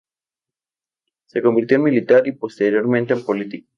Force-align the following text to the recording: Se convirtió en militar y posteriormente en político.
Se 1.27 1.43
convirtió 1.43 1.77
en 1.77 1.83
militar 1.83 2.25
y 2.25 2.31
posteriormente 2.31 3.13
en 3.13 3.23
político. 3.23 3.69